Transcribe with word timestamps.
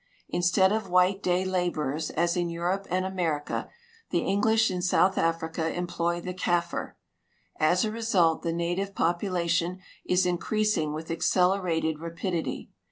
Instead 0.29 0.71
of 0.71 0.89
white 0.89 1.21
day 1.21 1.45
laborers, 1.45 2.09
as 2.09 2.35
in 2.35 2.49
Europe 2.49 2.87
and 2.89 3.05
America, 3.05 3.69
the 4.09 4.21
English 4.21 4.71
in 4.71 4.81
South 4.81 5.15
Africa 5.15 5.71
employ 5.75 6.19
the 6.19 6.33
Kaffir. 6.33 6.95
As 7.59 7.85
a 7.85 7.91
result 7.91 8.41
the 8.41 8.51
native 8.51 8.95
population 8.95 9.77
is 10.03 10.25
increasing 10.25 10.91
with 10.91 11.11
accelerated 11.11 11.99
rapidity. 11.99 12.71